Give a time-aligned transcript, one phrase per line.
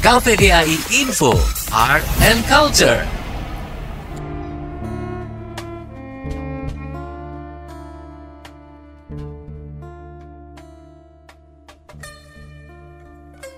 [0.00, 1.28] KVDAI Info,
[1.76, 3.04] Art and Culture.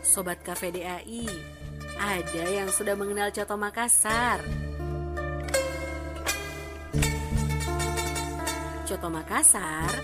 [0.03, 1.31] Sobat KVDAI,
[1.95, 4.43] ada yang sudah mengenal Coto Makassar.
[8.91, 9.95] Coto Makassar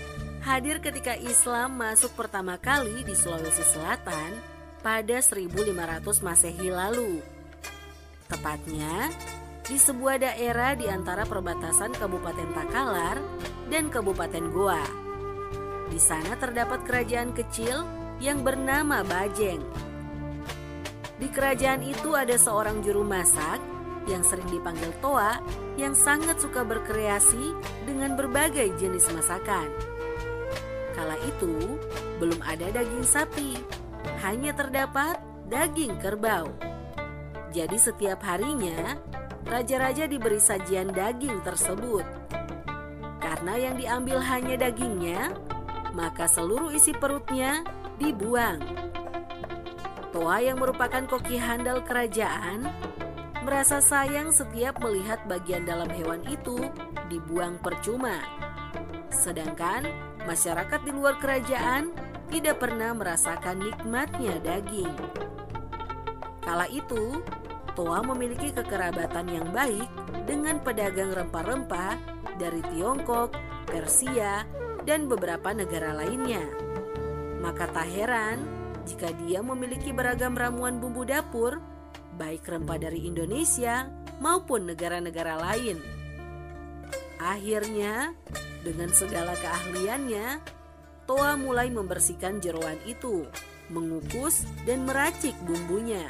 [0.47, 4.48] hadir ketika Islam masuk pertama kali di Sulawesi Selatan
[4.79, 7.19] pada 1500 Masehi lalu.
[8.29, 9.11] Tepatnya
[9.65, 13.17] di sebuah daerah di antara perbatasan Kabupaten Takalar
[13.69, 14.85] dan Kabupaten Goa.
[15.89, 17.85] Di sana terdapat kerajaan kecil
[18.21, 19.61] yang bernama Bajeng.
[21.19, 23.59] Di kerajaan itu ada seorang juru masak
[24.07, 25.37] yang sering dipanggil Toa
[25.75, 27.53] yang sangat suka berkreasi
[27.83, 29.67] dengan berbagai jenis masakan.
[30.95, 31.77] Kala itu
[32.19, 33.55] belum ada daging sapi,
[34.21, 36.49] hanya terdapat daging kerbau.
[37.49, 38.97] Jadi setiap harinya
[39.49, 42.05] raja-raja diberi sajian daging tersebut.
[43.19, 45.33] Karena yang diambil hanya dagingnya,
[45.97, 47.65] maka seluruh isi perutnya
[47.97, 48.61] dibuang.
[50.09, 52.65] Toa yang merupakan koki handal kerajaan
[53.45, 56.57] merasa sayang setiap melihat bagian dalam hewan itu
[57.09, 58.21] dibuang percuma.
[59.09, 59.89] Sedangkan
[60.29, 61.89] masyarakat di luar kerajaan
[62.29, 64.93] tidak pernah merasakan nikmatnya daging.
[66.45, 67.21] Kala itu,
[67.77, 69.87] Toa memiliki kekerabatan yang baik
[70.25, 71.95] dengan pedagang rempah-rempah
[72.37, 73.33] dari Tiongkok,
[73.69, 74.43] Persia,
[74.83, 76.43] dan beberapa negara lainnya.
[77.39, 78.43] Maka tak heran
[78.83, 81.61] jika dia memiliki beragam ramuan bumbu dapur,
[82.17, 83.87] baik rempah dari Indonesia
[84.19, 85.79] maupun negara-negara lain.
[87.21, 88.11] Akhirnya,
[88.65, 90.58] dengan segala keahliannya,
[91.09, 93.25] Toa mulai membersihkan jeroan itu,
[93.73, 96.05] mengukus dan meracik bumbunya.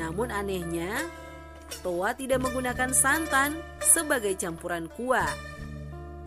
[0.00, 1.04] Namun anehnya,
[1.84, 5.28] Toa tidak menggunakan santan sebagai campuran kuah,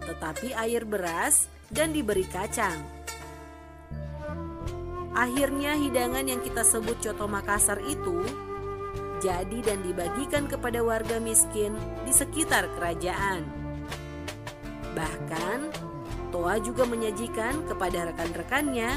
[0.05, 2.77] tetapi air beras dan diberi kacang.
[5.17, 8.21] Akhirnya hidangan yang kita sebut coto Makassar itu
[9.17, 11.73] jadi dan dibagikan kepada warga miskin
[12.05, 13.41] di sekitar kerajaan.
[14.93, 15.80] Bahkan,
[16.31, 18.89] Toa juga menyajikan kepada rekan-rekannya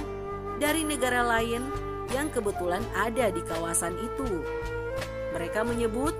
[0.62, 1.66] dari negara lain
[2.14, 4.42] yang kebetulan ada di kawasan itu.
[5.34, 6.14] Mereka menyebut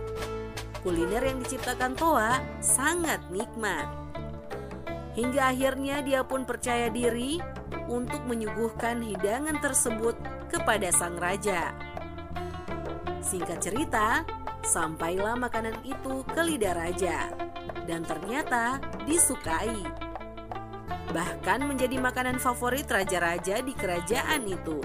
[0.83, 3.87] kuliner yang diciptakan Toa sangat nikmat.
[5.15, 7.39] Hingga akhirnya dia pun percaya diri
[7.87, 10.19] untuk menyuguhkan hidangan tersebut
[10.51, 11.71] kepada sang raja.
[13.23, 14.27] Singkat cerita,
[14.67, 17.31] sampailah makanan itu ke lidah raja
[17.87, 20.04] dan ternyata disukai.
[21.15, 24.83] Bahkan menjadi makanan favorit raja-raja di kerajaan itu.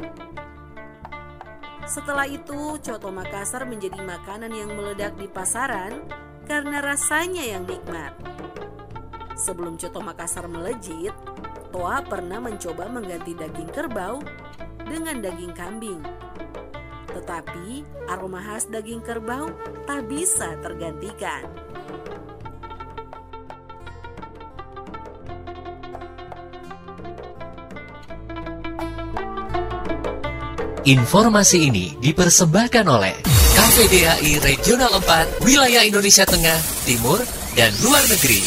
[1.90, 6.06] Setelah itu, coto Makassar menjadi makanan yang meledak di pasaran
[6.46, 8.14] karena rasanya yang nikmat.
[9.34, 11.18] Sebelum coto Makassar melejit,
[11.70, 14.22] Toa pernah mencoba mengganti daging kerbau
[14.90, 16.02] dengan daging kambing.
[17.14, 19.54] Tetapi aroma khas daging kerbau
[19.86, 21.69] tak bisa tergantikan.
[30.90, 33.14] Informasi ini dipersembahkan oleh
[33.54, 37.22] KPDAI Regional 4 Wilayah Indonesia Tengah, Timur,
[37.54, 38.42] dan Luar Negeri.